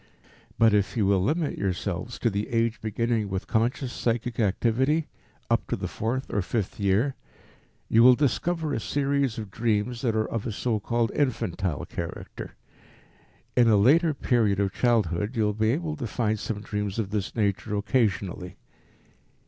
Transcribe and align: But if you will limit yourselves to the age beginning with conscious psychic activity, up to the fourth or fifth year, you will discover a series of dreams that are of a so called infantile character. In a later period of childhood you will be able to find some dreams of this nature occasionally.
But 0.57 0.73
if 0.73 0.97
you 0.97 1.05
will 1.05 1.21
limit 1.21 1.59
yourselves 1.59 2.17
to 2.17 2.31
the 2.31 2.49
age 2.49 2.81
beginning 2.81 3.29
with 3.29 3.45
conscious 3.45 3.93
psychic 3.93 4.39
activity, 4.39 5.05
up 5.47 5.67
to 5.67 5.75
the 5.75 5.87
fourth 5.87 6.33
or 6.33 6.41
fifth 6.41 6.79
year, 6.79 7.13
you 7.87 8.01
will 8.01 8.15
discover 8.15 8.73
a 8.73 8.79
series 8.79 9.37
of 9.37 9.51
dreams 9.51 10.01
that 10.01 10.15
are 10.15 10.27
of 10.27 10.47
a 10.47 10.51
so 10.51 10.79
called 10.79 11.11
infantile 11.11 11.85
character. 11.85 12.55
In 13.55 13.67
a 13.67 13.77
later 13.77 14.15
period 14.15 14.59
of 14.59 14.73
childhood 14.73 15.35
you 15.37 15.43
will 15.43 15.53
be 15.53 15.69
able 15.69 15.95
to 15.97 16.07
find 16.07 16.39
some 16.39 16.61
dreams 16.61 16.97
of 16.97 17.11
this 17.11 17.35
nature 17.35 17.75
occasionally. 17.77 18.57